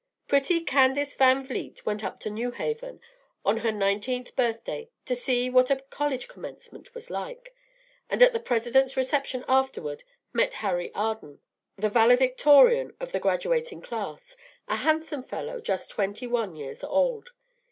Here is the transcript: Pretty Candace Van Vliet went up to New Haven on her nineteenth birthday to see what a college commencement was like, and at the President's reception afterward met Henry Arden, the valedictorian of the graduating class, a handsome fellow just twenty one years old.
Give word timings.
Pretty 0.27 0.61
Candace 0.61 1.15
Van 1.15 1.43
Vliet 1.45 1.85
went 1.85 2.03
up 2.03 2.17
to 2.21 2.31
New 2.31 2.49
Haven 2.49 2.99
on 3.45 3.57
her 3.57 3.71
nineteenth 3.71 4.35
birthday 4.35 4.89
to 5.05 5.15
see 5.15 5.47
what 5.47 5.69
a 5.69 5.75
college 5.75 6.27
commencement 6.27 6.95
was 6.95 7.11
like, 7.11 7.53
and 8.09 8.23
at 8.23 8.33
the 8.33 8.39
President's 8.39 8.97
reception 8.97 9.45
afterward 9.47 10.03
met 10.33 10.55
Henry 10.55 10.91
Arden, 10.95 11.39
the 11.77 11.87
valedictorian 11.87 12.95
of 12.99 13.11
the 13.11 13.19
graduating 13.19 13.83
class, 13.83 14.35
a 14.67 14.77
handsome 14.77 15.21
fellow 15.21 15.59
just 15.61 15.91
twenty 15.91 16.25
one 16.25 16.55
years 16.55 16.83
old. 16.83 17.33